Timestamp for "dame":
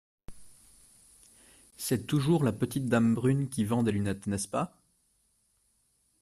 2.87-3.13